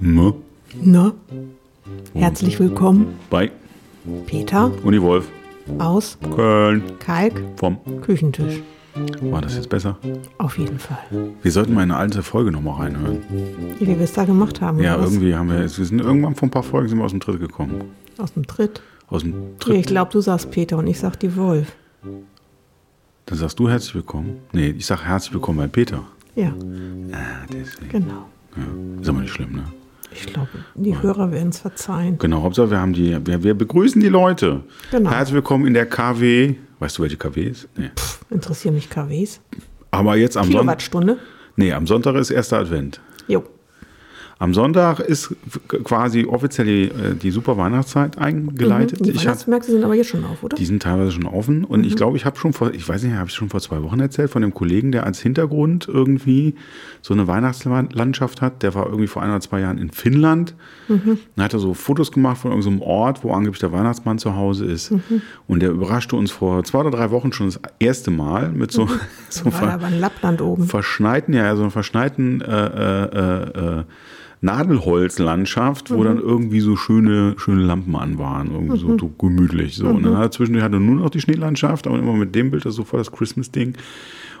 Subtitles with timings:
[0.00, 0.34] Ne?
[0.82, 1.12] Na?
[2.12, 3.50] Herzlich willkommen, Bei
[4.26, 5.26] Peter Uni Wolf.
[5.78, 6.82] aus Köln.
[6.98, 7.78] Kalk Vom.
[8.02, 8.60] Küchentisch.
[9.22, 9.96] War das jetzt besser?
[10.36, 10.98] Auf jeden Fall.
[11.42, 13.22] Wir sollten mal in eine alte Folge nochmal reinhören.
[13.78, 14.82] Wie wir es da gemacht haben.
[14.82, 17.20] Ja, irgendwie haben wir, wir sind irgendwann vor ein paar Folgen sind wir aus dem
[17.20, 17.84] Tritt gekommen.
[18.18, 18.82] Aus dem Tritt.
[19.08, 19.76] Aus dem Tritt.
[19.76, 21.72] ich glaube, du sagst Peter und ich sag die Wolf.
[23.26, 24.38] Dann sagst du herzlich willkommen.
[24.52, 26.02] Nee, ich sag herzlich willkommen bei Peter.
[26.34, 26.52] Ja,
[27.12, 27.88] Ah, deswegen.
[27.90, 28.26] genau.
[28.56, 29.64] Ja, ist aber nicht schlimm, ne?
[30.12, 32.18] Ich glaube, die Hörer werden es verzeihen.
[32.18, 34.62] Genau, Hauptsache wir haben die, wir, wir begrüßen die Leute.
[34.90, 35.10] Genau.
[35.10, 36.54] Herzlich willkommen in der KW.
[36.78, 37.68] Weißt du, welche KW ist?
[37.76, 37.90] Nee.
[38.30, 39.40] Interessieren mich KWs.
[39.90, 40.60] Aber jetzt am Sonntag.
[40.60, 41.18] Kilowattstunde?
[41.56, 43.00] Nee, am Sonntag ist erster Advent.
[43.28, 43.44] Jo.
[44.38, 45.34] Am Sonntag ist
[45.84, 49.00] quasi offiziell die, äh, die super Weihnachtszeit eingeleitet.
[49.00, 49.04] Mhm.
[49.04, 50.54] Die Weihnachtsmärkte sind aber jetzt schon auf, oder?
[50.56, 51.64] die sind teilweise schon offen.
[51.64, 51.86] Und Mhm.
[51.86, 53.98] ich glaube, ich habe schon vor, ich weiß nicht, habe ich schon vor zwei Wochen
[53.98, 56.54] erzählt, von dem Kollegen, der als Hintergrund irgendwie
[57.00, 58.62] so eine Weihnachtslandschaft hat.
[58.62, 60.54] Der war irgendwie vor ein oder zwei Jahren in Finnland.
[60.88, 61.18] Mhm.
[61.34, 64.66] Dann hat er so Fotos gemacht von irgendeinem Ort, wo angeblich der Weihnachtsmann zu Hause
[64.66, 64.90] ist.
[64.90, 65.22] Mhm.
[65.46, 68.86] Und der überraschte uns vor zwei oder drei Wochen schon das erste Mal mit so,
[69.30, 69.50] so Mhm.
[69.62, 73.84] Da ver verschneiten, ja, so einer verschneiten äh, äh, äh,
[74.46, 79.76] Nadelholzlandschaft, wo dann irgendwie so schöne, schöne Lampen an waren, irgendwie so, so gemütlich.
[79.76, 79.88] So.
[79.88, 82.64] Und dann hat er zwischendurch hatte nur noch die Schneelandschaft, aber immer mit dem Bild,
[82.64, 83.74] das so voll das Christmas-Ding.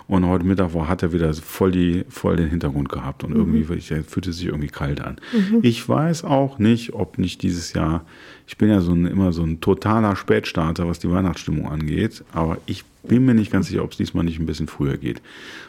[0.08, 3.66] Und heute Mittag war, hat er wieder voll, die, voll den Hintergrund gehabt und irgendwie
[3.92, 5.16] er fühlte sich irgendwie kalt an.
[5.62, 8.04] Ich weiß auch nicht, ob nicht dieses Jahr,
[8.46, 12.58] ich bin ja so ein, immer so ein totaler Spätstarter, was die Weihnachtsstimmung angeht, aber
[12.66, 15.20] ich bin mir nicht ganz sicher, ob es diesmal nicht ein bisschen früher geht.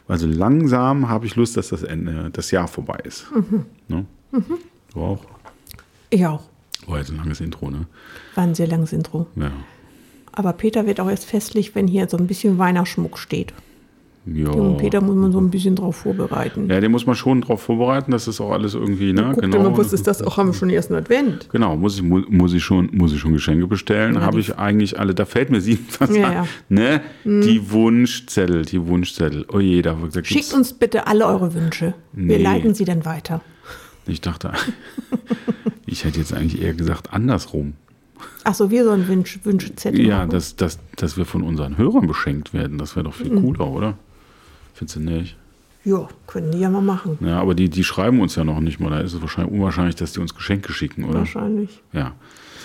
[0.08, 3.28] Weil so langsam habe ich Lust, dass das Ende, das Jahr vorbei ist.
[3.88, 4.06] Ne?
[4.32, 5.20] Du auch?
[6.10, 6.42] Ich auch.
[6.88, 7.86] War jetzt ein langes Intro, ne?
[8.36, 9.28] War ein sehr langes Intro.
[9.36, 9.52] Ja.
[10.32, 13.54] Aber Peter wird auch erst festlich, wenn hier so ein bisschen Weihnachtsschmuck steht.
[14.26, 14.50] Ja.
[14.50, 16.70] Und Peter muss man so ein bisschen drauf vorbereiten.
[16.70, 19.32] ja, den muss man schon darauf vorbereiten, dass das auch alles irgendwie, ne?
[19.34, 20.22] Guck mal, was ist das?
[20.22, 21.48] Auch haben wir schon den ersten Advent.
[21.50, 24.16] Genau, muss ich, mu- muss ich, schon, muss ich schon Geschenke bestellen.
[24.16, 26.34] Ja, Habe ich eigentlich alle, da fällt mir sieben was Ja, an.
[26.34, 26.48] ja.
[26.68, 27.02] Ne?
[27.24, 29.46] Die Wunschzettel, die Wunschzettel.
[29.52, 31.94] Oh je, da, da Schickt uns bitte alle eure Wünsche.
[32.12, 32.44] Wir Nee.
[32.44, 33.42] leiten sie dann weiter.
[34.08, 34.52] Ich dachte,
[35.86, 37.74] ich hätte jetzt eigentlich eher gesagt andersrum.
[38.44, 40.30] Ach so, wir sollen Wünsch, Wünschezettel Ja, machen.
[40.32, 43.42] dass, dass, dass wir von unseren Hörern beschenkt werden, das wäre doch viel Mhm.
[43.42, 43.98] cooler, oder?
[44.74, 45.36] Findest du nicht?
[45.88, 47.18] Ja, können die ja mal machen.
[47.22, 48.90] Ja, aber die, die schreiben uns ja noch nicht mal.
[48.90, 51.20] Da ist es wahrscheinlich unwahrscheinlich, dass die uns Geschenke schicken, oder?
[51.20, 51.82] Wahrscheinlich.
[51.94, 52.14] Ja.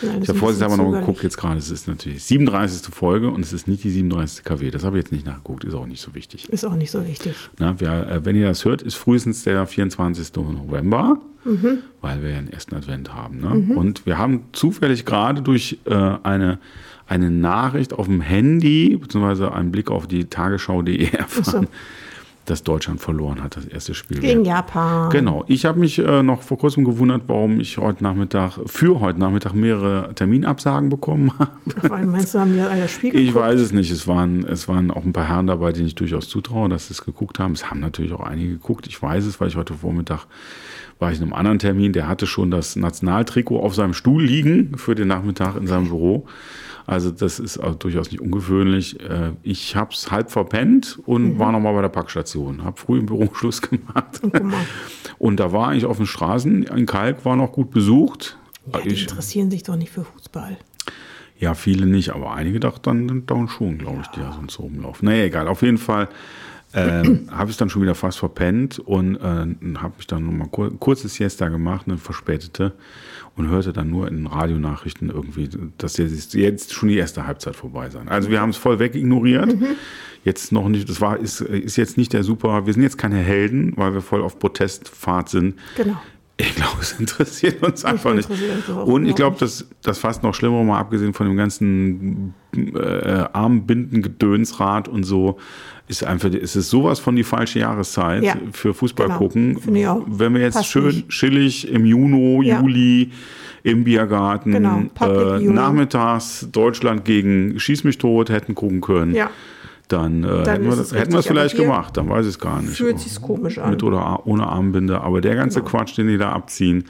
[0.02, 2.92] Alles Ich habe vorhin aber noch geguckt, jetzt gerade, es ist natürlich 37.
[2.92, 4.44] Folge und es ist nicht die 37.
[4.44, 4.70] KW.
[4.72, 6.48] Das habe ich jetzt nicht nachgeguckt, ist auch nicht so wichtig.
[6.48, 7.34] Ist auch nicht so wichtig.
[7.60, 10.32] Na, wer, äh, wenn ihr das hört, ist frühestens der 24.
[10.52, 11.78] November, Mhm.
[12.00, 13.40] weil wir ja den ersten Advent haben.
[13.40, 13.74] Ne?
[13.76, 16.58] Und wir haben zufällig gerade durch äh, eine,
[17.06, 21.68] eine Nachricht auf dem Handy, beziehungsweise einen Blick auf die Tagesschau.de erfahren,
[22.44, 24.18] dass Deutschland verloren hat, das erste Spiel.
[24.18, 25.10] Gegen Japan.
[25.10, 25.44] Genau.
[25.46, 29.54] Ich habe mich äh, noch vor kurzem gewundert, warum ich heute Nachmittag, für heute Nachmittag
[29.54, 31.50] mehrere Terminabsagen bekommen habe.
[31.82, 33.44] Weil meinst du, haben die alle das Spiel Ich geguckt?
[33.44, 33.90] weiß es nicht.
[33.90, 36.94] Es waren, es waren auch ein paar Herren dabei, denen ich durchaus zutraue, dass sie
[36.94, 37.52] es geguckt haben.
[37.52, 38.86] Es haben natürlich auch einige geguckt.
[38.88, 40.26] Ich weiß es, weil ich heute Vormittag
[40.98, 41.92] war ich in einem anderen Termin.
[41.92, 46.26] Der hatte schon das Nationaltrikot auf seinem Stuhl liegen für den Nachmittag in seinem Büro.
[46.86, 48.98] Also das ist durchaus nicht ungewöhnlich.
[49.00, 52.64] Äh, Ich habe es halb verpennt und war noch mal bei der Packstation.
[52.64, 54.20] Habe früh im Büro Schluss gemacht.
[54.32, 54.52] Mal.
[55.18, 56.64] Und da war ich auf den Straßen.
[56.64, 58.36] In Kalk war noch gut besucht.
[58.72, 60.56] Ja, die ich, interessieren sich doch nicht für Fußball.
[61.38, 64.62] ja, viele nicht, aber einige dachten dann, dann schon, glaube ich, die da sonst so
[64.62, 65.06] rumlaufen.
[65.08, 65.48] Naja, egal.
[65.48, 66.08] Auf jeden Fall
[66.74, 69.20] ähm, habe ich dann schon wieder fast verpennt und äh,
[69.78, 72.72] habe mich dann nochmal kur kurzes Siesta gemacht, eine verspätete,
[73.36, 75.48] und hörte dann nur in Radionachrichten irgendwie,
[75.78, 78.08] dass jetzt, jetzt schon die erste Halbzeit vorbei sein.
[78.08, 79.54] Also wir haben es voll weg ignoriert.
[80.24, 83.16] Jetzt noch nicht, das war, ist, ist jetzt nicht der super, wir sind jetzt keine
[83.16, 85.58] Helden, weil wir voll auf Protestfahrt sind.
[85.76, 86.00] Genau.
[86.42, 88.28] Ich glaube, es interessiert uns einfach nicht.
[88.84, 94.88] Und ich glaube, das, das fast noch schlimmer, mal abgesehen von dem ganzen äh, Armbinden-Gedönsrad
[94.88, 95.38] und so,
[95.88, 99.18] ist einfach, es ist sowas von die falsche Jahreszeit Ja, für Fußball genau.
[99.18, 99.58] gucken.
[100.06, 101.08] Wenn wir jetzt Passt schön nicht.
[101.10, 102.60] chillig im Juni, Ja.
[102.60, 103.10] Juli
[103.64, 109.30] im Biergarten Genau, äh, nachmittags Deutschland gegen Schieß mich tot hätten gucken können, Ja.
[109.88, 112.76] Dann, äh, hätten wir das, es hätten vielleicht gemacht, dann weiß ich es gar nicht.
[112.76, 113.70] Fühlt sich komisch an.
[113.70, 115.70] Mit oder ohne Armbinde, aber der ganze Genau.
[115.70, 116.84] Quatsch, den die da abziehen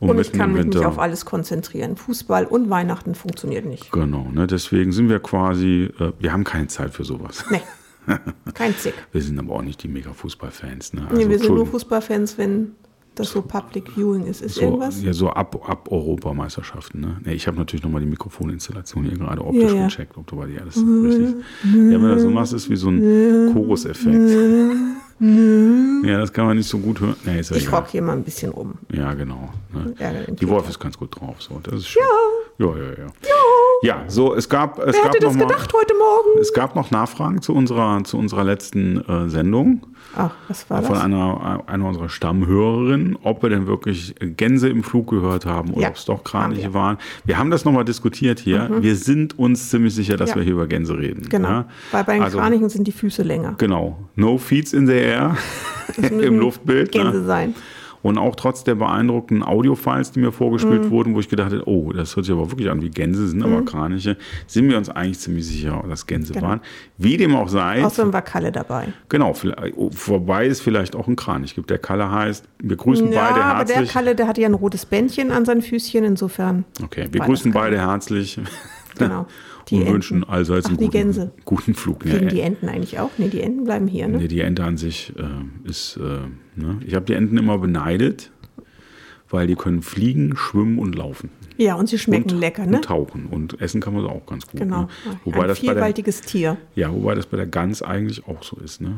[0.00, 1.96] und, Und ich kann mich nicht auf alles konzentrieren.
[1.96, 3.92] Fußball und Weihnachten funktioniert nicht.
[3.92, 7.44] Genau, ne, deswegen sind wir quasi, äh, wir haben keine Zeit für sowas.
[7.50, 7.60] Nee.
[8.54, 8.94] Kein Zick.
[9.12, 10.94] Wir sind aber auch nicht die Mega-Fußballfans.
[10.94, 11.02] Ne?
[11.08, 11.66] Also, Nee, wir sind nur.
[11.66, 12.72] Fußballfans, wenn
[13.14, 14.40] das so Public Viewing ist.
[14.42, 15.02] Ist So, irgendwas?
[15.02, 17.00] ja, so ab, ab Europameisterschaften.
[17.00, 17.16] Ne?
[17.24, 19.84] Nee, ich habe natürlich nochmal die Mikrofoninstallation hier gerade optisch Ja, ja.
[19.86, 21.34] gecheckt, ob du bei dir alles richtig.
[21.64, 24.30] Ja, wenn du das so machst, ist wie so ein Choruseffekt.
[25.20, 27.14] Ja, das kann man nicht so gut hören.
[27.24, 28.74] Nee, ist ja Ich rock hier mal ein bisschen rum.
[28.92, 29.50] Ja, genau.
[29.72, 29.94] Ne?
[30.40, 30.48] Die.
[30.48, 31.36] Wolf ist ganz gut drauf.
[31.40, 31.60] So.
[31.62, 32.02] Das ist schön.
[32.02, 32.41] Ja.
[32.58, 33.06] Ja, ja, ja.
[33.84, 36.38] Ja, so, es gab, es Wer gab hätte das noch mal, gedacht heute Morgen?
[36.40, 39.84] es gab noch Nachfragen zu unserer, zu unserer letzten äh, Sendung
[40.16, 41.02] Ach, was war von das?
[41.04, 45.88] einer, einer unserer Stammhörerinnen, ob wir denn wirklich Gänse im Flug gehört haben oder Ja,
[45.88, 46.68] ob es doch Kraniche.
[46.68, 46.74] Mhm.
[46.74, 46.98] waren.
[47.24, 48.70] Wir haben das nochmal diskutiert hier.
[48.80, 50.36] Wir sind uns ziemlich sicher, dass Ja.
[50.36, 51.26] wir hier über Gänse reden.
[51.28, 51.48] Genau.
[51.48, 51.68] Ja?
[51.90, 53.54] Weil bei den Also, Kranichen sind die Füße länger.
[53.58, 53.98] Genau.
[54.14, 55.36] No feeds in the air
[55.96, 56.92] im Luftbild.
[56.92, 57.24] Gänse Ne?
[57.24, 57.54] sein.
[58.02, 60.32] Und auch trotz der beeindruckenden Audiofiles, die mir Mhm.
[60.32, 63.28] vorgespielt wurden, wo ich gedacht habe, oh, das hört sich aber wirklich an wie Gänse,
[63.28, 63.44] sind Mhm.
[63.52, 64.16] aber Kraniche,
[64.46, 66.48] sind wir uns eigentlich ziemlich sicher, dass Gänse Genau.
[66.48, 66.60] waren.
[66.98, 68.88] Wie dem auch sei, Außerdem war Kalle dabei.
[69.08, 71.70] genau, vielleicht- oh, vorbei ist vielleicht auch ein Kranich gibt.
[71.70, 73.92] Der Kalle heißt, wir grüßen Ja, beide aber der herzlich.
[73.92, 76.64] Kalle, der hatte ja ein rotes Bändchen an seinen Füßchen, insofern.
[76.82, 78.40] okay, wir grüßen beide herzlich
[78.98, 79.26] Genau.
[79.68, 79.94] Die und Enten.
[79.94, 82.02] wünschen allseits Ach, einen guten, guten Flug.
[82.02, 83.10] Fliegen Nee, die Enten eigentlich auch?
[83.18, 84.18] Nee, die Enten bleiben hier, ne?
[84.18, 86.78] Nee, die Ente an sich äh, ist, äh, ne?
[86.86, 88.30] ich habe die Enten immer beneidet,
[89.30, 91.30] weil die können fliegen, schwimmen und laufen.
[91.56, 92.76] Ja, und sie schmecken und, lecker, ne?
[92.76, 93.26] Und tauchen.
[93.26, 94.60] Und essen kann man sie auch ganz gut.
[94.60, 94.82] Genau.
[94.82, 94.88] Ne?
[95.24, 96.56] Wobei, Ein das bei der, vielfältiges Tier.
[96.74, 98.80] ja, wobei das bei der Gans eigentlich auch so ist.
[98.80, 98.94] Ne?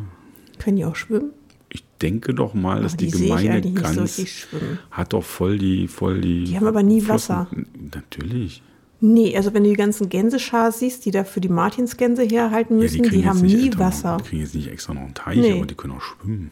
[0.59, 1.31] Können die auch schwimmen?
[1.69, 4.79] Ich denke doch mal, dass Aber die, die gemeine so Gans schwimmen.
[4.91, 6.45] hat doch voll die, voll die.
[6.45, 7.35] Die haben aber nie Flossen.
[7.37, 7.49] Wasser.
[7.95, 8.63] Natürlich.
[9.07, 13.03] Nee, also wenn du die ganzen Gänseschar siehst, die da für die Martinsgänse herhalten müssen,
[13.03, 14.17] die, kriegen haben nie extra, Wasser.
[14.17, 15.53] Die kriegen jetzt nicht extra noch einen Teich, Nee.
[15.53, 16.51] aber die können auch schwimmen.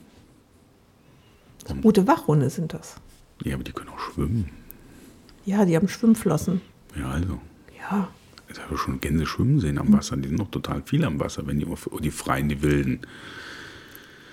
[1.83, 2.97] Rote Wachhunde sind das.
[3.43, 4.51] Ja, aber die können auch schwimmen.
[5.47, 6.61] Ja, die haben Schwimmflossen.
[6.95, 7.39] Ja, also.
[7.81, 8.09] Ja.
[8.51, 10.19] Ich habe schon Gänse schwimmen sehen am Wasser.
[10.19, 11.67] Die sind noch total viel am Wasser, wenn die,
[12.03, 13.01] die freien, die wilden.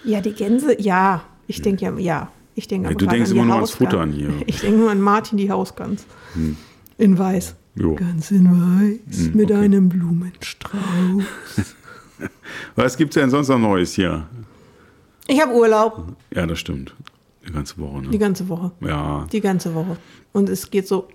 [0.03, 1.23] Ja, die Gänse, ja.
[1.47, 2.31] Ich denke ja, ja.
[2.55, 3.91] Ich denke Ja, du denkst an die immer nur ans Hausgans.
[3.91, 4.27] Futtern hier.
[4.27, 4.43] Hm.
[4.47, 6.05] Ich denke nur an Martin, die Hausgans.
[6.97, 7.55] In weiß.
[7.79, 7.95] Jo.
[7.95, 9.61] Ganz in weiß, mit okay.
[9.61, 11.23] einem Blumenstrauß.
[12.75, 14.27] Was gibt's denn sonst noch Neues hier?
[15.27, 16.93] Ich habe Urlaub Ja, das stimmt.
[17.47, 18.17] Die ganze Woche, die ne?
[18.17, 18.71] ganze Woche.
[18.81, 19.25] Ja.
[19.31, 19.97] Die ganze Woche.
[20.33, 21.07] Und es geht so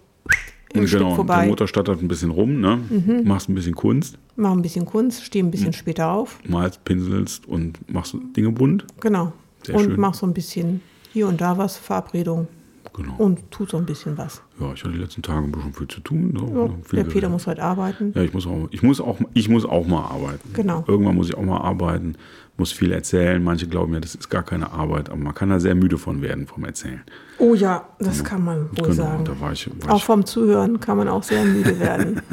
[0.72, 1.11] im Stück genau.
[1.11, 1.46] Der vorbei.
[1.46, 2.81] Mutter stattert ein bisschen rum, ne?
[3.25, 5.72] Machst ein bisschen Kunst, Mach ein bisschen Kunst, stehe ein bisschen Hm.
[5.75, 6.38] später auf.
[6.49, 8.84] malst, pinselst und machst Dinge bunt.
[9.00, 9.32] Genau.
[9.64, 10.00] Sehr und schön.
[10.00, 10.81] mach so ein bisschen
[11.12, 12.49] hier und da was, Verabredung.
[12.96, 13.14] Genau.
[13.19, 14.41] Und tu so ein bisschen was.
[14.61, 16.32] ja, ich hatte die letzten Tage ein bisschen viel zu tun.
[16.32, 16.69] Ne?
[16.93, 18.12] Ja, der Peter muss heute arbeiten.
[18.14, 20.49] Ja, ich muss auch, ich muss auch, ich muss auch mal arbeiten.
[20.52, 20.85] Genau.
[20.87, 22.14] Irgendwann muss ich auch mal arbeiten,
[22.56, 23.43] muss viel erzählen.
[23.43, 26.23] Manche glauben ja, das ist gar keine Arbeit, aber man kann da sehr müde von
[26.23, 27.02] werden vom Erzählen.
[27.38, 29.25] Oh ja, das kann man wohl Genau, sagen.
[29.25, 32.20] da war ich, war Auch ich vom Zuhören kann man auch sehr müde werden.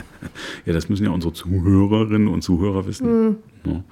[0.65, 3.05] Ja, das müssen ja unsere Zuhörerinnen und Zuhörer wissen.
[3.07, 3.35] Hm.
[3.65, 3.83] Ja.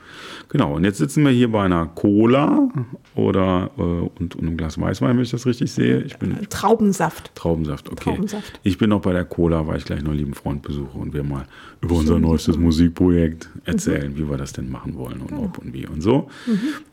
[0.49, 2.69] Genau, und jetzt sitzen wir hier bei einer Cola
[3.15, 6.01] oder äh, und, und einem Glas Weißwein, wenn ich das richtig sehe.
[6.01, 7.31] Ich bin Traubensaft.
[7.35, 8.11] Traubensaft, okay.
[8.15, 8.59] Traubensaft.
[8.63, 11.13] Ich bin noch bei der Cola, weil ich gleich noch einen lieben Freund besuche und
[11.13, 11.45] wir mal
[11.81, 15.85] über unser neuestes Musikprojekt erzählen, wie wir das denn machen wollen und ob und wie
[15.87, 16.29] und so.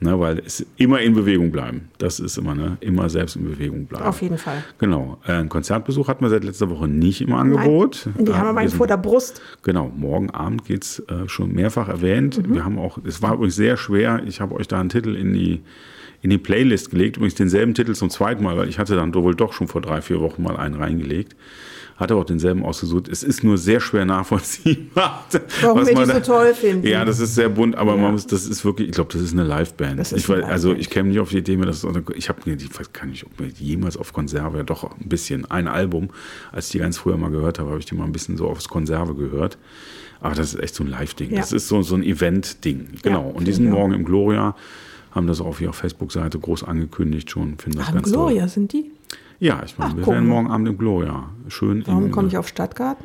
[0.00, 1.88] Na, weil es immer in Bewegung bleiben.
[1.98, 2.76] Das ist immer, ne?
[2.80, 4.04] Immer selbst in Bewegung bleiben.
[4.04, 4.62] Auf jeden Fall.
[4.78, 5.18] Genau.
[5.26, 8.08] Äh, Einen Konzertbesuch hatten wir seit letzter Woche nicht im Angebot.
[8.18, 9.40] Die Äh, haben wir sind- vor der Brust.
[9.62, 12.40] Genau, morgen Abend geht es äh, schon mehrfach erwähnt.
[12.48, 15.32] Wir haben auch, es war übrigens sehr schwer, ich habe euch da einen Titel in
[15.32, 15.62] die,
[16.20, 19.34] in die Playlist gelegt, übrigens denselben Titel zum zweiten Mal, weil ich hatte dann wohl
[19.34, 21.34] doch schon vor drei, vier Wochen mal einen reingelegt.
[21.96, 23.08] Hatte auch denselben ausgesucht.
[23.08, 25.24] Es ist nur sehr schwer nachvollziehbar.
[25.62, 26.86] Warum wir die so toll finden.
[26.86, 28.02] Ja, das ist sehr bunt, aber Ja.
[28.02, 29.98] man muss, das ist wirklich, ich glaube, das ist eine Liveband.
[29.98, 32.40] Das ist Ich eine also ich käme nicht auf die Idee, mir das, ich habe
[32.44, 35.68] mir, ich weiß gar nicht, ob mir die jemals auf Konserve, doch ein bisschen, ein
[35.68, 36.10] Album,
[36.52, 38.46] als ich die ganz früher mal gehört habe, habe ich die mal ein bisschen so
[38.48, 39.56] aufs Konserve gehört.
[40.20, 41.30] Aber das ist echt so ein Live-Ding.
[41.30, 41.38] Ja.
[41.40, 42.88] Das ist so, so ein Event-Ding.
[43.02, 43.28] Genau.
[43.30, 43.78] Und die finde auch.
[43.78, 44.54] morgen im Gloria,
[45.12, 48.90] haben das auf ihrer Facebook-Seite groß angekündigt schon, finden das Ach, ganz Gloria sind die?
[49.38, 51.30] Ja, ich meine, Ach, wir guck werden morgen Abend im Gloria.
[51.48, 53.04] Schön Warum komme ich auf Stadtgarten?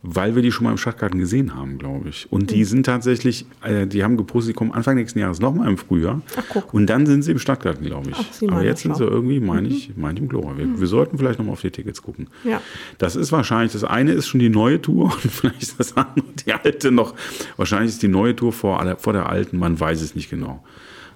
[0.00, 2.28] weil wir die schon mal im Stadtgarten gesehen haben, glaube ich.
[2.30, 2.46] Und Mhm.
[2.46, 6.22] die sind tatsächlich, äh, die haben gepostet, die kommen Anfang nächsten Jahres nochmal im Frühjahr.
[6.36, 6.72] Ach, guck.
[6.72, 8.16] Und dann sind sie im Stadtgarten, glaube ich.
[8.16, 9.02] Ach, Aber jetzt sind sie.
[9.04, 9.10] Mhm.
[9.10, 10.56] irgendwie, meine ich, meine ich im Gloria.
[10.56, 12.28] Wir, wir sollten vielleicht nochmal auf die Tickets gucken.
[12.44, 12.60] Ja.
[12.98, 16.24] Das ist wahrscheinlich, das eine ist schon die neue Tour und vielleicht ist das andere
[16.46, 17.14] die alte noch.
[17.56, 20.62] Wahrscheinlich ist die neue Tour vor, vor der alten, man weiß es nicht genau.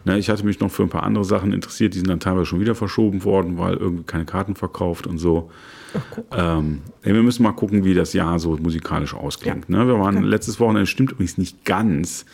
[0.04, 2.46] Ne, ich hatte mich noch für ein paar andere Sachen interessiert, die sind dann teilweise
[2.46, 5.50] schon wieder verschoben worden, weil irgendwie keine Karten verkauft und so.
[6.32, 9.68] Ähm, ja, wir müssen mal gucken, wie das Jahr so musikalisch ausklingt.
[9.68, 9.86] Ne?
[9.86, 12.24] Wir waren letztes Wochenende, stimmt übrigens nicht ganz,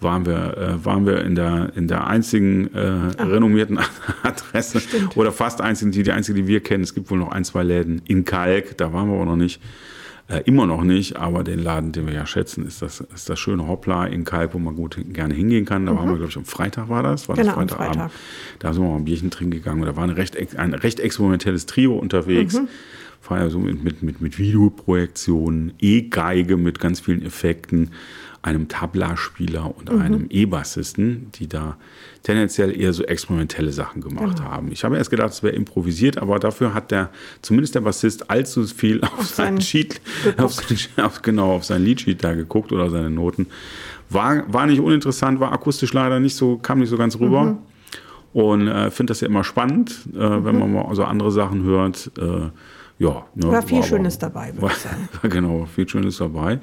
[0.00, 3.78] waren wir, äh, waren wir in der, in der einzigen äh, renommierten
[4.22, 4.82] Adresse
[5.14, 6.82] oder fast einzigen, die, die einzige, die wir kennen.
[6.82, 9.60] Es gibt wohl noch ein, zwei Läden in Kalk, da waren wir aber noch nicht.
[10.28, 13.38] Äh, immer noch nicht, aber den Laden, den wir ja schätzen, ist das, ist das
[13.38, 15.86] schöne Hoppla in Kalb, wo man gut gerne hingehen kann.
[15.86, 17.28] Da waren wir, glaube ich, am Freitag war das.
[17.28, 17.94] War Genau, das Freitagabend.
[17.94, 18.10] Freitag.
[18.58, 20.98] Da sind wir mal ein Bierchen trinken gegangen und da war ein recht, ein recht
[20.98, 22.60] experimentelles Trio unterwegs.
[23.28, 27.90] War ja so mit, mit, mit, mit Videoprojektionen, E-Geige mit ganz vielen Effekten,
[28.46, 31.76] einem Tabla-Spieler und einem E-Bassisten, die da
[32.22, 34.70] tendenziell eher so experimentelle Sachen gemacht haben.
[34.70, 37.10] Ich habe erst gedacht, es wäre improvisiert, aber dafür hat der,
[37.42, 40.00] zumindest der Bassist, allzu viel auf, seinen seinen Sheet,
[40.38, 40.56] auf,
[40.96, 43.46] auf, genau, auf sein Liedsheet da geguckt oder seine Noten.
[44.10, 47.58] War, war nicht uninteressant, war akustisch leider nicht so, kam nicht so ganz rüber.
[48.32, 52.10] Und äh, finde das ja immer spannend, äh, wenn man mal so andere Sachen hört.
[52.18, 52.50] Äh,
[52.98, 55.08] ja, ne, War viel aber- Schönes dabei, würde war, ich sagen.
[55.20, 56.60] war genau, war viel Schönes dabei.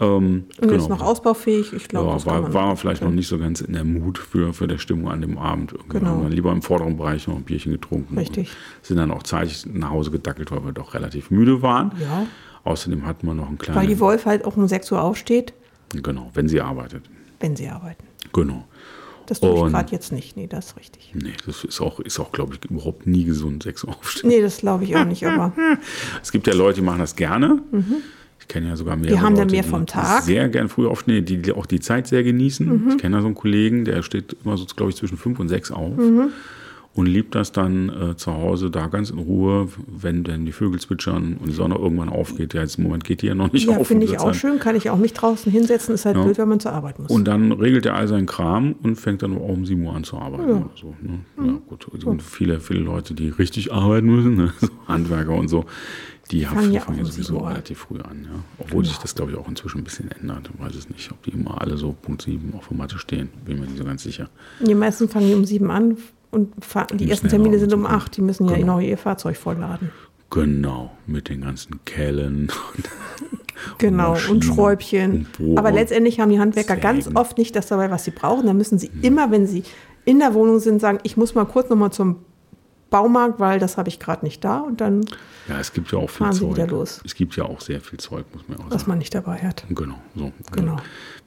[0.00, 0.74] Ähm, Und genau.
[0.74, 1.72] ist noch ausbaufähig.
[1.72, 4.52] Ich glaube, ja, war, man war vielleicht noch nicht so ganz in der Mut für,
[4.52, 5.72] für der Stimmung an dem Abend.
[5.72, 6.10] Irgendwie Genau.
[6.10, 8.16] haben wir lieber im vorderen Bereich noch ein Bierchen getrunken.
[8.18, 8.50] Richtig.
[8.82, 11.92] Sind dann auch zeitig nach Hause gedackelt, weil wir doch relativ müde waren.
[12.00, 12.26] Ja.
[12.64, 13.78] Außerdem hatten wir noch einen kleinen.
[13.80, 15.52] Weil die Wolf halt auch um 6 Uhr aufsteht,
[15.90, 17.04] genau, wenn sie arbeitet.
[17.40, 18.04] wenn sie arbeiten.
[18.32, 18.64] Genau.
[19.26, 20.36] Das tue ich gerade jetzt nicht.
[20.36, 21.12] Nee, das ist richtig.
[21.14, 24.28] Nee, das ist auch, ist auch glaube ich, überhaupt nie gesund, sechs Uhr aufstehen.
[24.30, 25.52] Nee, das glaube ich auch nicht, aber
[26.22, 27.62] Es gibt ja Leute, die machen das gerne.
[27.72, 28.21] Ich
[28.52, 29.16] kenne ja sogar mehr.
[29.16, 29.22] Mhm.
[29.22, 30.22] haben dann mehr vom Tag.
[30.22, 30.26] Mhm.
[30.26, 32.90] Sehr gern früh aufstehen, die, die auch die Zeit sehr genießen.
[32.90, 35.48] Ich kenne da so einen Kollegen, der steht immer so, glaube ich, zwischen fünf und
[35.48, 35.96] sechs auf.
[35.96, 36.28] Mhm.
[36.94, 40.78] Und liebt das dann äh, zu Hause da ganz in Ruhe, wenn denn die Vögel
[40.78, 42.52] zwitschern und die Sonne irgendwann aufgeht.
[42.52, 43.86] Ja, jetzt im Moment geht die ja noch nicht ja, auf.
[43.88, 44.58] finde um ich auch schön.
[44.58, 45.94] Kann ich auch mich draußen hinsetzen.
[45.94, 46.22] Ist halt Ja.
[46.24, 47.10] blöd, wenn man zur Arbeit muss.
[47.10, 50.04] Und dann regelt er all seinen Kram und fängt dann auch um 7 Uhr an
[50.04, 50.94] zu arbeiten oder so.
[51.00, 51.20] Ne?
[51.36, 51.46] Mhm.
[51.46, 51.88] Ja, gut.
[52.04, 54.52] Und viele, viele Leute, die richtig arbeiten müssen, ne?
[54.60, 55.64] so Handwerker und so,
[56.30, 58.24] die Fangen ja fangen ja sowieso 7 relativ früh an.
[58.24, 58.38] Ja?
[58.58, 60.50] Obwohl sich das, glaube ich, auch inzwischen ein bisschen ändert.
[60.54, 63.30] Ich weiß es nicht, ob die immer alle so Punkt 7 auf der Matte stehen.
[63.46, 64.28] Bin mir nicht so ganz sicher.
[64.60, 65.96] die meisten fangen um sieben an
[66.32, 66.52] und
[66.94, 68.16] die ersten ja Termine sind um acht.
[68.16, 68.74] Die müssen ja Genau.
[68.76, 69.90] noch ihr Fahrzeug vollladen.
[70.30, 72.50] Genau, mit den ganzen Kellen.
[73.78, 75.12] Genau, Maschinen und Schräubchen.
[75.12, 75.58] und Bohren.
[75.58, 77.16] Aber letztendlich haben die Handwerker ganz Sägen.
[77.16, 78.46] oft nicht das dabei, was sie brauchen.
[78.46, 79.62] Da müssen sie immer, wenn sie
[80.04, 82.16] in der Wohnung sind, sagen, ich muss mal kurz nochmal zum
[82.90, 84.58] Baumarkt, weil das habe ich gerade nicht da.
[84.60, 85.02] Und dann,
[85.48, 86.56] Ja, es gibt ja auch viel Fahren sie Zeug.
[86.56, 87.00] wieder los.
[87.04, 88.84] Es gibt ja auch sehr viel Zeug, muss man auch was sagen.
[88.90, 89.64] man nicht dabei hat.
[89.68, 90.32] Genau, so.
[90.50, 90.76] Genau.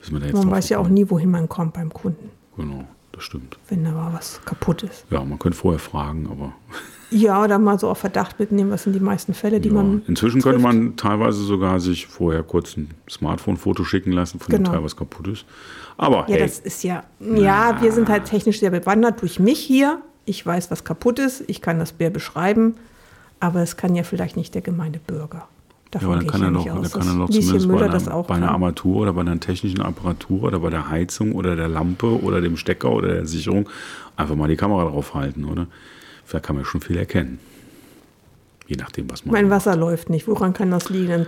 [0.01, 2.85] Jetzt Man drauf weiß ja auch nie, wohin man kommt beim Kunden, Genau,
[3.15, 3.57] das stimmt.
[3.69, 5.05] wenn da mal was kaputt ist.
[5.09, 6.53] Ja, man könnte vorher fragen, aber
[7.11, 9.75] Ja, oder mal so auf Verdacht mitnehmen, was sind die meisten Fälle, die ja.
[9.75, 10.01] man.
[10.07, 10.75] inzwischen könnte trifft.
[10.75, 14.69] man teilweise sogar sich vorher kurz ein Smartphone-Foto schicken lassen von Genau.
[14.69, 15.45] dem Teil, was kaputt ist.
[15.97, 17.03] Aber Ja, hey, das ist ja.
[17.19, 20.01] Ja, wir sind halt technisch sehr bewandert durch mich hier.
[20.25, 21.43] Ich weiß, was kaputt ist.
[21.47, 22.75] Ich kann das Bär beschreiben.
[23.39, 25.47] Aber es kann ja vielleicht nicht der gemeine Bürger.
[25.95, 28.11] Ja, Davon aber dann kann ja er doch, aus, dann kann er Lieschen zumindest bei
[28.11, 28.51] einer, bei einer.
[28.51, 32.57] Armatur oder bei einer technischen Apparatur oder bei der Heizung oder der Lampe oder dem
[32.57, 33.69] Stecker oder der Sicherung
[34.17, 35.67] einfach mal die Kamera drauf halten, oder?
[36.31, 37.39] Da kann man schon viel erkennen.
[38.67, 39.65] Je nachdem, was man Mein macht.
[39.65, 40.27] Wasser läuft nicht.
[40.27, 41.27] Woran kann das liegen?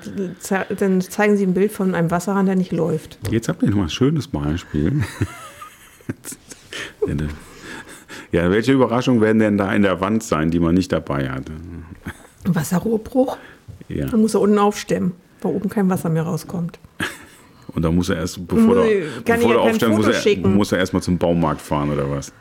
[0.50, 3.20] Dann, dann zeigen Sie ein Bild von einem Wasserhahn, der nicht läuft.
[3.30, 5.04] Jetzt habt ihr noch mal ein schönes Beispiel.
[8.32, 11.54] ja, welche Überraschungen werden denn da in der Wand sein, die man nicht dabei hatte?
[12.44, 13.38] Ein Wasserrohrbruch.
[13.90, 14.06] Ja.
[14.06, 16.80] Dann muss er unten aufstemmen, weil oben kein Wasser mehr rauskommt.
[17.74, 21.02] Und da muss er erst, bevor er, bevor er aufstellen, muss er, muss er erstmal
[21.02, 22.32] zum Baumarkt fahren oder was?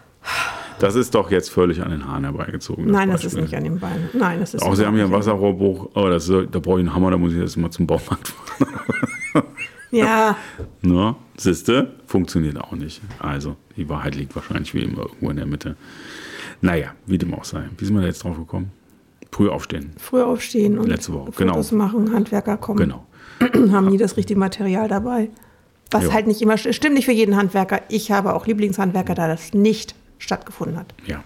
[0.78, 2.86] Das ist doch jetzt völlig an den Haaren herbeigezogen.
[2.86, 3.42] Nein, das ist Beispiel.
[3.42, 4.08] nicht an den Beinen.
[4.12, 5.90] Nein, das ist Auch Sie haben hier einen überhaupt Wasserrohrbruch.
[5.94, 8.28] Oh, das ist, da brauche ich einen Hammer, da muss ich erst mal zum Baumarkt
[8.28, 9.44] fahren.
[9.90, 10.36] Ja,
[10.82, 11.14] Ne?
[11.36, 13.00] Siehste, funktioniert auch nicht.
[13.18, 15.76] Also, die Wahrheit liegt wahrscheinlich wie immer irgendwo in der Mitte.
[16.60, 17.64] Naja, wie dem auch sei.
[17.76, 18.72] Wie sind wir da jetzt drauf gekommen?
[19.36, 19.90] Früh aufstehen.
[19.98, 21.84] früh aufstehen und Letzte Woche, Fotos genau.
[21.84, 22.78] machen, Handwerker kommen.
[22.78, 23.04] Genau.
[23.70, 25.28] haben nie das richtige Material dabei.
[25.90, 26.12] Was Ja.
[26.14, 27.82] halt nicht immer st- stimmt nicht für jeden Handwerker.
[27.90, 30.86] Ich habe auch Lieblingshandwerker, da das nicht stattgefunden hat.
[31.06, 31.22] Ja.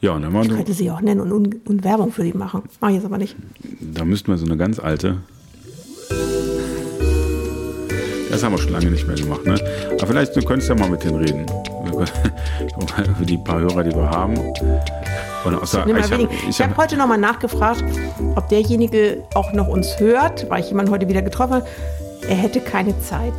[0.00, 2.62] Ja, und dann Ich waren, könnte sie auch nennen und, und, Werbung für die machen.
[2.80, 3.36] Mache ich jetzt aber nicht.
[3.80, 5.18] da müssten wir so eine ganz alte.
[8.30, 9.56] Das haben wir schon lange nicht mehr gemacht, ne?
[9.98, 11.44] Aber vielleicht du könntest ja mal mit denen reden.
[13.18, 14.36] Für die paar Hörer, die wir haben.
[15.44, 16.28] Und außer, ich habe.
[16.48, 17.84] Ich habe heute nochmal nachgefragt,
[18.36, 21.66] ob derjenige auch noch uns hört, weil ich jemanden heute wieder getroffen habe.
[22.28, 23.32] Er hätte keine Zeit.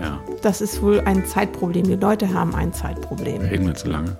[0.00, 1.84] ja, Das ist wohl ein Zeitproblem.
[1.84, 3.42] Die Leute haben ein Zeitproblem.
[3.66, 4.16] wir zu lange.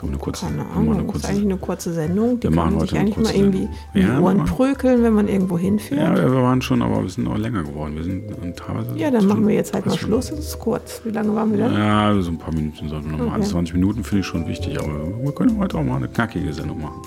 [0.00, 2.40] So eine kurze, Keine Ahnung, eine das ist kurze eigentlich eine kurze Sendung.
[2.40, 4.12] Die Wir machen heute sich eigentlich mal kurze irgendwie Sendung.
[4.14, 6.00] Ja, Ohren prügeln, wenn man irgendwo hinführt.
[6.00, 7.96] Ja, Ja, wir waren schon, aber wir sind auch länger geworden.
[7.96, 8.94] Wir sind teilweise.
[9.10, 9.98] dann machen wir jetzt halt mal.
[9.98, 10.30] Schluss.
[10.30, 11.02] Das ist kurz.
[11.04, 11.70] Wie lange waren wir da?
[12.14, 13.42] Ja, so ein paar Minuten sollten wir noch machen.
[13.42, 13.50] Okay.
[13.50, 16.80] 20 Minuten finde ich schon wichtig, aber wir können heute auch mal eine knackige Sendung
[16.80, 17.02] machen.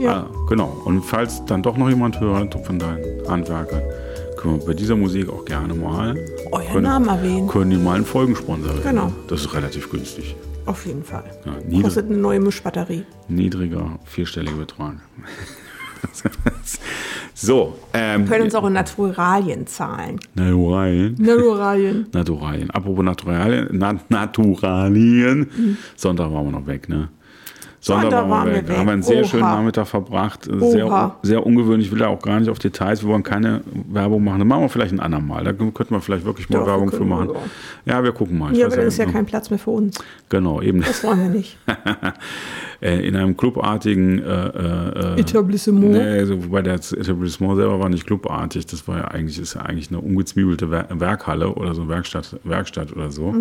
[0.00, 0.12] Ja.
[0.12, 0.76] Ah, genau.
[0.86, 3.82] Und falls dann doch noch jemand hört von deinen Handwerkern,
[4.36, 6.16] können wir bei dieser Musik auch gerne mal
[6.50, 7.46] Euren Namen erwähnen.
[7.48, 8.74] können die mal einen Folgensponsor.
[8.82, 9.12] Genau.
[9.28, 10.34] Das ist relativ günstig.
[10.68, 11.24] Auf jeden Fall.
[11.70, 13.04] Ja, Kostet eine neue Mischbatterie.
[13.28, 14.96] niedriger, vierstelliger Betrag.
[17.34, 20.18] So, ähm, Wir können uns auch in Naturalien zahlen.
[20.34, 21.14] Naturalien.
[21.18, 22.06] Naturalien.
[22.12, 22.70] Naturalien.
[22.70, 25.76] Apropos Naturalien, Na Naturalien.
[25.96, 27.08] Sonntag waren wir noch weg, ne?
[27.80, 27.96] Wir
[28.68, 28.76] weg.
[28.76, 29.28] Haben wir einen sehr Oha.
[29.28, 30.48] schönen Nachmittag verbracht.
[30.48, 30.70] Oha.
[30.70, 31.86] Sehr, sehr ungewöhnlich.
[31.86, 33.02] Ich will da auch gar nicht auf Details.
[33.02, 34.40] Wir wollen keine Werbung machen.
[34.40, 35.44] Das machen wir vielleicht ein andermal.
[35.44, 37.30] Da könnten wir vielleicht wirklich mal Doch, Werbung können für wir, machen.
[37.86, 37.94] ja.
[37.94, 38.52] Ja, wir gucken mal.
[38.52, 39.98] Ich Ja, aber dann ist ja kein Platz mehr für uns.
[40.28, 40.80] Genau, eben.
[40.80, 41.56] Das wollen wir nicht.
[42.80, 45.90] Äh, in einem clubartigen äh, äh, äh, Etablissement.
[45.90, 48.66] Nee, also, wobei das Etablissement selber war nicht clubartig.
[48.66, 52.92] Das war ja eigentlich, ist ja eigentlich eine ungezwiebelte Wer Werkhalle oder so Werkstatt, Werkstatt
[52.92, 53.34] oder so.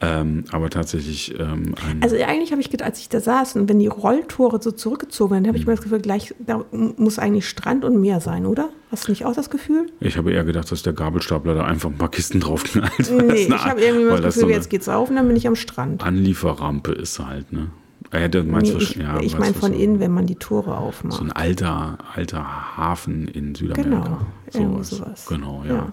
[0.00, 2.02] Ähm, aber tatsächlich ähm, ein, Mhm.
[2.02, 5.30] Also eigentlich habe ich gedacht, als ich da saß und wenn die Rolltore so zurückgezogen
[5.32, 5.48] werden, Mhm.
[5.48, 8.70] habe ich mir das Gefühl, gleich da muss eigentlich Strand und Meer sein, oder?
[8.90, 9.86] Hast du nicht auch das Gefühl?
[10.00, 13.10] ich habe eher gedacht, dass der Gabelstapler da einfach ein paar Kisten draufknallt.
[13.10, 15.56] Nee, ich habe irgendwie das Gefühl, so jetzt geht's auf und dann bin ich am
[15.56, 16.02] Strand.
[16.04, 17.68] Anlieferrampe ist halt, ne?
[18.12, 21.16] Meinst Nee, ich ja, ich meine von so, innen, wenn man die Tore aufmacht.
[21.18, 24.20] So ein alter, alter Hafen in Südamerika.
[24.52, 25.26] Genau, irgendwie sowas.
[25.26, 25.74] Genau, ja.
[25.74, 25.92] Ja.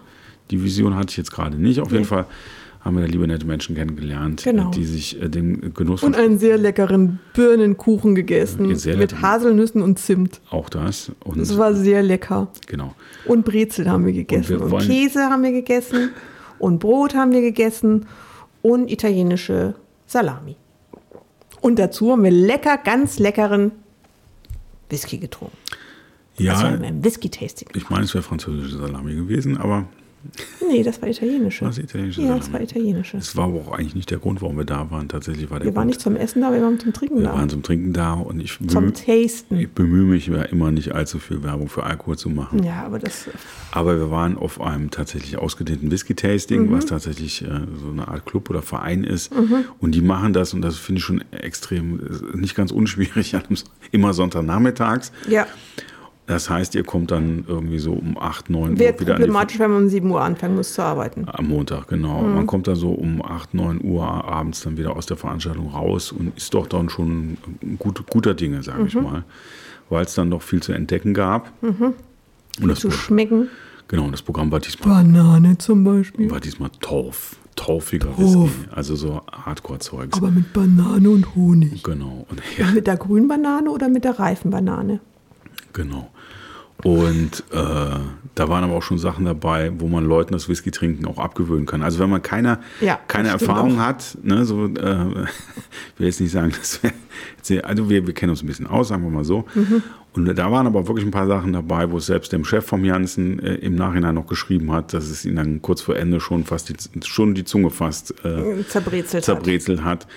[0.51, 1.79] Die Vision hatte ich jetzt gerade nicht.
[1.79, 2.25] Auf jeden Fall
[2.81, 4.71] haben wir da liebe nette Menschen kennengelernt, Genau.
[4.71, 9.21] die sich äh, den Genuss und einen sehr leckeren Birnenkuchen gegessen sehr mit.
[9.21, 10.41] Haselnüssen und Zimt.
[10.50, 11.11] auch das.
[11.23, 12.47] Und Das war sehr lecker.
[12.67, 12.95] genau.
[13.25, 14.59] Und Brezel haben wir gegessen.
[14.59, 16.09] wir Und, Käse haben wir gegessen.
[16.59, 18.07] Und Brot haben wir gegessen.
[18.63, 19.75] Und italienische
[20.07, 20.55] Salami.
[21.61, 23.71] Und dazu haben wir lecker, ganz leckeren
[24.89, 25.55] Whisky getrunken.
[26.38, 27.69] Ja, Also ein Whisky-Tasting.
[27.75, 29.85] ich meine, es wäre französische Salami gewesen, aber
[30.68, 31.63] Nee, das war italienische.
[31.66, 33.18] War es italienische Ja, das war italienische.
[33.18, 35.10] es war aber auch eigentlich nicht der Grund, warum wir da waren.
[35.10, 37.24] Tatsächlich war der Wir waren Grund, nicht zum Essen da, wir waren zum Trinken wir
[37.25, 37.34] da.
[37.34, 39.58] waren zum Trinken da und ich Zum bemühe, Tasten.
[39.58, 42.63] ich bemühe mich ja immer nicht allzu viel Werbung für Alkohol zu machen.
[42.63, 43.25] Ja, aber das.
[43.72, 46.72] Aber wir waren auf einem tatsächlich ausgedehnten Whisky-Tasting, Mhm.
[46.72, 47.48] was tatsächlich äh,
[47.82, 49.32] so eine Art Club oder Verein ist.
[49.80, 53.36] Und die machen das, und das finde ich schon extrem, äh, nicht ganz unschwierig,
[53.92, 55.12] immer Sonntagnachmittags.
[55.28, 55.48] Ja,
[56.28, 59.60] Das heißt, ihr kommt dann irgendwie so um 8, 9 wäre Uhr wieder an problematisch,
[59.60, 61.25] wenn man um 7 Uhr anfangen muss zu arbeiten.
[61.28, 62.22] am Montag, genau.
[62.22, 62.36] Mhm.
[62.36, 66.12] Man kommt da so um 8, 9 Uhr abends dann wieder aus der Veranstaltung raus
[66.12, 67.38] und ist doch dann schon
[67.80, 68.88] gut, guter Dinge, sage Mhm.
[68.88, 69.24] ich mal.
[69.90, 71.51] Weil es dann noch viel zu entdecken gab.
[71.62, 73.48] Und das, Zu Pro- schmecken.
[73.90, 76.30] genau, das Programm war diesmal Banane zum Beispiel.
[76.32, 78.20] war diesmal Torf, torfiger Torf.
[78.20, 80.18] Whisky, also so Hardcore-Zeugs.
[80.18, 81.84] Aber mit Banane und Honig.
[81.84, 85.01] Genau, und ja, Mit der grünen Banane oder mit der reifen Banane?
[85.74, 86.10] Genau.
[86.84, 88.00] Und äh,
[88.34, 91.66] da waren aber auch schon Sachen dabei, wo man Leuten das Whisky trinken auch abgewöhnen
[91.68, 91.84] kann.
[91.84, 93.84] Also wenn man keine, Ja, keine Erfahrung auch.
[93.86, 96.79] hat, ne, so, äh, ich will jetzt nicht sagen, dass
[97.48, 99.46] wir, also wir, wir kennen uns ein bisschen aus, sagen wir mal so.
[99.53, 99.84] Mhm.
[100.14, 102.84] Und da waren aber wirklich ein paar Sachen dabei, wo es selbst dem Chef vom
[102.84, 106.44] Janssen äh, im Nachhinein noch geschrieben hat, dass es ihn dann kurz vor Ende schon
[106.46, 109.14] fast die, schon die Zunge fast äh, Zerbrezelt.
[109.22, 109.24] hat.
[109.24, 110.07] zerbrezelt hat,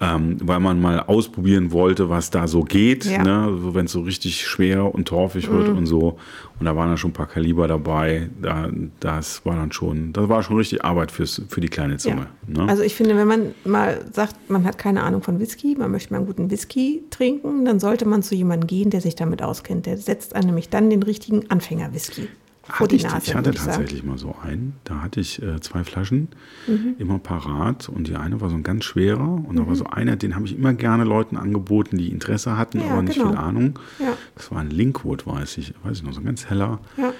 [0.00, 3.22] ähm, weil man mal ausprobieren wollte, was da so geht, Ja.
[3.22, 3.56] ne?
[3.62, 6.18] so, wenn es so richtig schwer und torfig wird und so.
[6.58, 8.28] Und da waren dann schon ein paar Kaliber dabei.
[8.40, 8.68] Da,
[9.00, 12.26] das war dann schon, das war schon richtig Arbeit fürs, für die kleine Zunge.
[12.48, 12.62] Ja.
[12.64, 12.68] Ne?
[12.68, 16.12] Also ich finde, wenn man mal sagt, man hat keine Ahnung von Whisky, man möchte
[16.12, 19.86] mal einen guten Whisky trinken, dann sollte man zu jemandem gehen, der sich damit auskennt.
[19.86, 22.28] Der setzt einem nämlich dann den richtigen Anfänger-Whisky
[22.68, 23.18] vor die ich, Nase.
[23.26, 23.66] ich hatte sagen.
[23.66, 24.74] tatsächlich mal so einen.
[24.84, 26.28] Da hatte ich äh, zwei Flaschen
[26.68, 26.94] Mhm.
[26.98, 30.14] immer parat und die eine war so ein ganz schwerer und da war so einer,
[30.16, 33.30] den habe ich immer gerne Leuten angeboten, die Interesse hatten, Ja, aber nicht genau.
[33.30, 33.78] viel Ahnung.
[33.98, 34.12] Ja.
[34.36, 37.12] Das war ein Linkwood, weiß ich, weiß ich noch, so ein ganz heller Ja.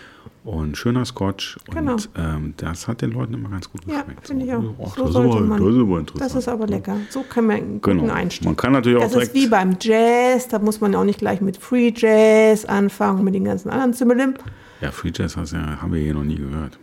[0.45, 1.97] und schöner Scotch und Genau.
[2.17, 4.29] ähm, das hat den Leuten immer ganz gut Ja, geschmeckt.
[4.29, 4.63] finde ich auch.
[4.81, 6.21] Ach, So das, ist aber, man- das ist aber interessant.
[6.31, 6.97] Das ist aber lecker.
[7.11, 8.13] So kann man einen guten Genau.
[8.13, 8.45] Einstieg.
[8.47, 11.41] Man kann natürlich auch das ist wie beim Jazz, da muss man auch nicht gleich
[11.41, 14.35] mit Free Jazz anfangen, mit den ganzen anderen Zimmerlim.
[14.83, 16.79] Ja, Free Jazz hast ja, haben wir hier noch nie gehört.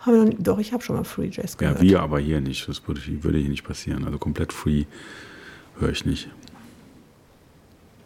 [0.00, 1.78] Haben wir noch nie, doch, ich habe schon mal Free Jazz gehört.
[1.78, 2.68] Ja, wir aber hier nicht.
[2.68, 4.04] Das würde, würde hier nicht passieren.
[4.04, 4.84] Also komplett free
[5.78, 6.28] höre ich nicht.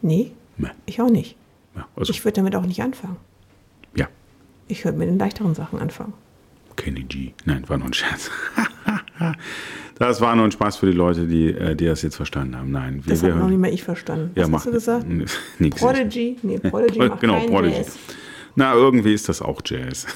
[0.02, 0.68] Nee, Nee.
[0.86, 1.36] ich auch nicht.
[1.74, 3.16] Ja, also, Ich würde damit auch nicht anfangen.
[3.96, 4.06] ja,
[4.68, 6.12] Ich würde mit den leichteren Sachen anfangen.
[6.76, 7.32] Kenny G.
[7.44, 8.30] Nein, war nur ein Scherz.
[9.98, 12.70] das war nur ein Spaß für die Leute, die, äh, die das jetzt verstanden haben.
[12.70, 14.30] Nein, wir, Das wir hat noch nicht mal ich verstanden.
[14.34, 15.06] Ja, Was hast du gesagt?
[15.58, 15.80] Nix.
[15.80, 16.36] Prodigy?
[16.42, 17.76] Nee, Prodigy macht genau, keinen Prodigy.
[17.76, 17.98] Jazz.
[18.56, 20.06] Na, irgendwie ist das auch Jazz.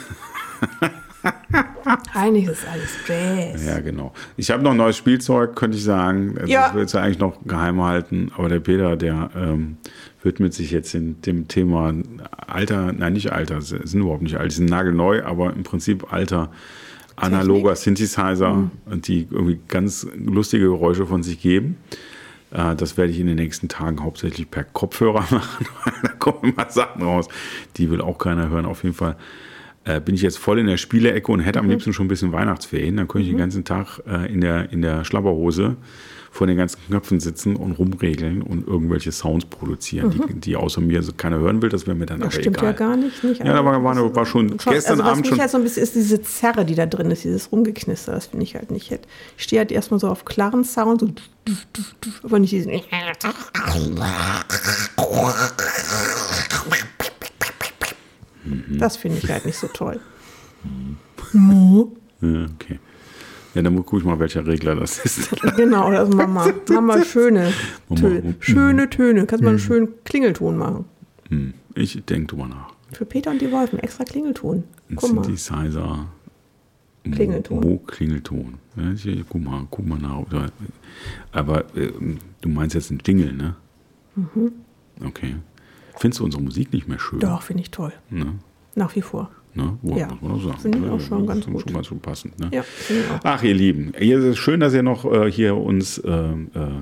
[2.14, 3.66] Eigentlich ist alles Jazz.
[3.66, 4.12] Ja, genau.
[4.36, 6.34] Ich habe noch neues Spielzeug, könnte ich sagen.
[6.38, 6.70] Das Ja.
[6.74, 8.30] willst du eigentlich noch geheim halten.
[8.36, 9.78] Aber der Peter, der ähm,
[10.22, 11.92] widmet sich jetzt in dem Thema
[12.46, 16.50] Alter, nein, nicht Alter, sind überhaupt nicht alt, sind nagelneu, aber im Prinzip alter
[17.16, 21.76] analoger Synthesizer, die irgendwie ganz lustige Geräusche von sich geben.
[22.50, 25.66] Äh, Das werde ich in den nächsten Tagen hauptsächlich per Kopfhörer machen,
[26.02, 27.28] da kommen immer Sachen raus,
[27.76, 28.66] die will auch keiner hören.
[28.66, 29.16] Auf jeden Fall
[29.84, 32.32] äh, bin ich jetzt voll in der Spielecke und hätte am liebsten schon ein bisschen
[32.32, 32.96] Weihnachtsferien.
[32.96, 35.76] Dann könnte ich den ganzen Tag äh, in, der, in der Schlabberhose
[36.30, 41.02] vor den ganzen Knöpfen sitzen und rumregeln und irgendwelche Sounds produzieren, die, die außer mir
[41.02, 41.68] so keiner hören will.
[41.70, 42.70] Das wäre mir dann Das aber stimmt egal.
[42.70, 43.24] ja gar nicht.
[43.24, 45.40] nicht Ja, da war, war, war schon, gestern also was Abend mich schon.
[45.40, 48.44] halt so ein bisschen ist diese Zerre, die da drin ist, dieses Rumgeknister, das finde
[48.44, 48.92] ich halt nicht.
[49.36, 51.08] Ich stehe halt erstmal so auf klaren Sound, so
[52.22, 52.72] aber nicht diesen.
[58.78, 60.00] Das finde ich halt nicht so toll.
[62.20, 62.80] Ja, okay.
[63.58, 65.30] Ja, dann gucke ich mal, welcher Regler das ist.
[65.56, 66.46] Genau, das ist Mama.
[66.70, 67.52] Mama schöne
[67.92, 68.36] Töne.
[68.38, 69.26] Schöne Töne.
[69.26, 70.84] Kannst mal einen schönen Klingelton machen.
[71.28, 72.72] Hm, Ich denke drüber nach.
[72.92, 74.62] Für Peter und die Wolfen extra Klingelton.
[74.94, 75.24] Guck mal.
[75.24, 76.06] Synthesizer.
[77.10, 77.60] Klingelton.
[77.60, 78.54] Mo Klingelton.
[78.76, 80.24] Ja, ich, guck mal, guck mal nach.
[81.32, 81.90] Aber äh,
[82.40, 83.56] du meinst jetzt einen Jingle, ne?
[84.14, 84.52] Mhm.
[85.04, 85.34] Okay.
[85.96, 87.18] Findest du unsere Musik nicht mehr schön?
[87.18, 87.92] Doch, finde ich toll.
[88.08, 88.34] Ne?
[88.76, 89.30] Nach wie vor.
[89.58, 89.78] Ne?
[89.82, 90.08] Wo, Ja.
[90.20, 90.58] muss man sagen.
[90.60, 90.90] Finde ich Ne?
[90.92, 91.62] auch schon Das ganz ist gut.
[91.62, 92.40] Schon ganz gut passend.
[92.40, 92.50] Ne?
[92.52, 92.64] Ja.
[93.24, 96.34] Ach, ihr Lieben, es ist schön, dass ihr noch äh, hier uns äh, äh,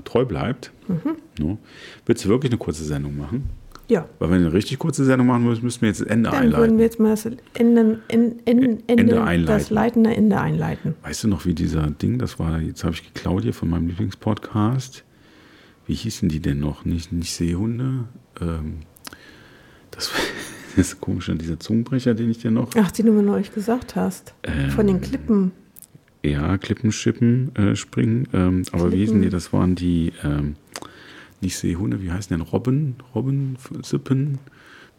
[0.05, 0.73] treu bleibt.
[0.89, 1.45] Mhm.
[1.45, 1.59] Ne?
[2.05, 3.45] Willst du wirklich eine kurze Sendung machen?
[3.89, 4.09] Ja.
[4.19, 6.41] Weil wenn wir eine richtig kurze Sendung machen müssen, müssen wir jetzt das Ende Dann
[6.41, 6.79] würden einleiten.
[6.79, 9.47] wir jetzt mal das Ende, Ende, Ende, Ende einleiten.
[9.47, 10.95] das leitende Ende einleiten.
[11.03, 13.87] Weißt du noch, wie dieser Ding, das war, jetzt habe ich geklaut hier von meinem
[13.87, 15.05] Lieblingspodcast.
[15.87, 16.85] Wie hießen die denn noch?
[16.85, 18.05] Nicht, nicht Seehunde?
[18.41, 18.79] Ähm,
[19.93, 20.36] das, das
[20.93, 22.71] ist komisch, dieser Zungenbrecher, den ich dir noch.
[22.77, 24.35] Ach, die du mir neulich gesagt hast.
[24.75, 25.53] Von den Klippen.
[26.23, 28.27] Ja, Klippenschippen äh, springen.
[28.33, 29.31] Ähm, aber wie hießen die?
[29.31, 30.57] Das waren die, ähm,
[31.41, 32.45] nicht Seehunde, wie heißen denn?
[32.47, 32.97] Robben?
[33.15, 34.39] Robbensippen?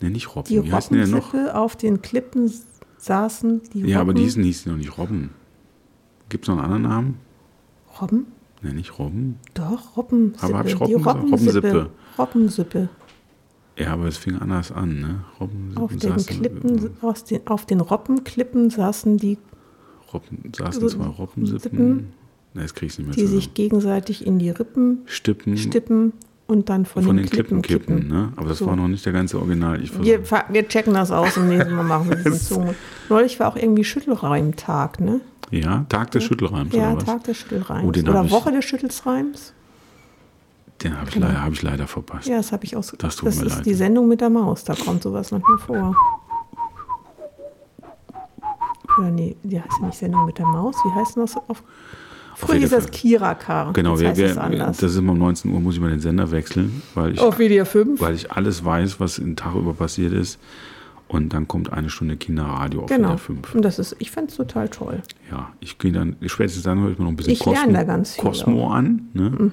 [0.02, 0.48] Ne, nicht Robben.
[0.48, 1.34] Die wie heißen die denn noch?
[1.34, 2.52] Auf den Klippen
[2.98, 3.62] saßen.
[3.74, 4.18] Die Ja, aber Robben.
[4.18, 5.32] die hießen, hießen noch nicht Robben.
[6.30, 7.16] Gibt es noch einen anderen Namen?
[8.00, 8.28] Robben?
[8.62, 9.38] Ne, nicht Robben.
[9.54, 10.46] Doch, Robbensippe.
[10.46, 11.24] Aber hab ich die Robben gesagt?
[11.24, 11.68] Robbensippe.
[11.68, 11.90] Robbensippe.
[12.18, 12.90] Robbensippe.
[13.78, 15.24] Ja, aber es fing anders an, ne?
[15.40, 19.38] Robbensippen Auf den saßen- Klippen, aus den, auf den Robbenklippen saßen die,
[20.14, 21.60] Robben, saßen so zwei Robbensippen.
[21.60, 22.14] Sippen,
[22.54, 23.40] Ne, das krieg ich nicht mehr die zusammen.
[23.42, 26.14] sich gegenseitig in die Rippen Stippen stippen
[26.48, 28.32] und dann von, von den, den Klippen Klippen kippen, ne?
[28.38, 28.66] Aber das So.
[28.68, 29.84] war noch nicht der ganze Original.
[29.84, 32.74] Ich Wir, wir checken das aus und nächsten Mal machen wir Zunge.
[33.10, 35.22] Neulich war auch irgendwie Schüttelreimtag, ne?
[35.52, 37.04] ja, Tag des Schüttelreims Ja, oder was?
[37.06, 37.84] Tag des Schüttelreims.
[37.86, 39.54] Oh, Oder Woche des Schüttelreims.
[40.84, 42.28] Den habe ich, leider, hab ich leider verpasst.
[42.28, 42.94] Ja, das habe ich aus.
[43.00, 43.66] Das tut mir ist leid.
[43.66, 45.96] die Sendung mit der Maus, da kommt sowas manchmal vor.
[49.00, 50.76] Oder nee, die heißt ja nicht Sendung mit der Maus.
[50.86, 51.64] Wie heißt denn das auf.
[52.36, 52.92] Früher hieß das Fall.
[52.92, 53.74] Kirakar.
[53.74, 54.78] Genau, wir, heißt wir, anders.
[54.78, 57.38] das ist immer um 19 Uhr, muss ich mal den Sender wechseln, weil ich, auf
[57.40, 58.00] WDR 5.
[58.00, 60.40] weil ich alles weiß, was den Tag über passiert ist.
[61.08, 63.08] Und dann kommt eine Stunde Kinderradio auf Genau.
[63.10, 63.56] WDR 5.
[63.56, 65.02] Und das ist, ich fände es total toll.
[65.32, 67.84] Ja, ich gehe dann, spätestens dann höre ich mir noch ein bisschen Ich lerne da
[67.84, 68.28] ganz viel Mhm.
[68.28, 69.10] Cosmo an.
[69.14, 69.52] Ne?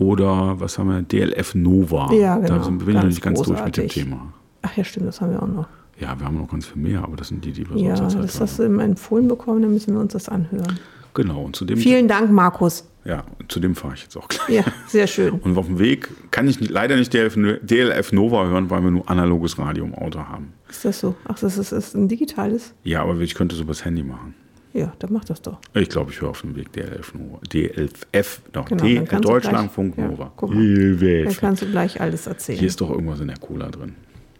[0.00, 1.02] Oder was haben wir?
[1.02, 2.12] DLF Nova.
[2.12, 2.48] Ja, genau.
[2.58, 3.92] Da sind, bin ich noch Ganz nicht ganz durch mit dem großartig.
[4.04, 4.32] Thema.
[4.62, 5.68] Ach ja, stimmt, das haben wir auch noch.
[5.98, 8.14] Ja, wir haben noch ganz viel mehr, aber das sind die, die wir Ja, sonst
[8.14, 10.78] das halt hast du immer empfohlen bekommen, dann müssen wir uns das anhören.
[11.12, 12.84] Genau, und zu dem, Vielen Dank, Markus.
[13.04, 14.48] ja, zu dem fahre ich jetzt auch gleich.
[14.48, 15.32] Ja, sehr schön.
[15.34, 18.90] Und auf dem Weg kann ich nicht, leider nicht DLF, DLF Nova hören, weil wir
[18.90, 20.54] nur analoges Radio im Auto haben.
[20.70, 21.14] Ist das so?
[21.28, 22.72] Ach, das ist, ist ein digitales?
[22.84, 24.34] Ja, aber ich könnte es übers Handy machen.
[24.72, 25.58] Ja, dann mach das doch.
[25.74, 27.38] Ich glaube, ich höre auf dem Weg DLF Nova.
[27.52, 30.32] DLF, doch, Genau, D, Deutschlandfunk gleich- ja, Nova.
[30.36, 30.96] guck mal.
[30.96, 32.58] Dann kannst du gleich alles erzählen.
[32.58, 33.96] Hier ist doch irgendwas in der Cola drin.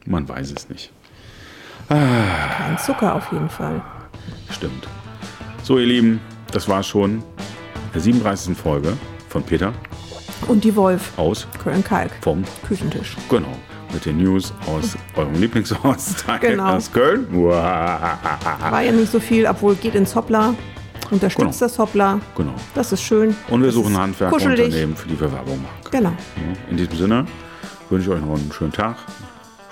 [0.07, 0.93] Man weiß es nicht.
[1.89, 3.83] Kein Zucker auf jeden Fall.
[4.51, 4.87] Stimmt.
[5.65, 6.21] So, ihr Lieben,
[6.53, 7.23] das war schon
[7.93, 8.57] der 37.
[8.57, 8.93] Folge
[9.29, 9.73] von Peter
[10.47, 13.17] Und die Wolf, aus Köln-Kalk, vom Küchentisch.
[13.29, 13.49] Genau.
[13.93, 16.75] Mit den News aus eurem Lieblingsortsteil Genau.
[16.77, 17.27] aus Köln.
[17.33, 20.55] War ja nicht so viel, obwohl geht ins Hoppla.
[21.11, 21.59] Unterstützt Genau.
[21.69, 22.21] das Hoppla.
[22.37, 22.55] Genau.
[22.75, 23.35] Das ist schön.
[23.49, 25.75] Und wir Das suchen Handwerkerunternehmen, für die wir Werbung machen.
[25.91, 26.13] Genau.
[26.71, 27.27] In diesem Sinne
[27.89, 28.97] wünsche ich euch noch einen schönen Tag,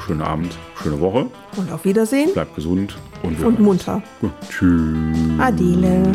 [0.05, 1.27] schönen Abend, schöne Woche.
[1.57, 4.03] Und auf Wiedersehen Bleibt gesund und und munter.
[4.21, 4.33] Gut.
[4.51, 5.39] Tschüss.
[5.39, 6.13] Adele.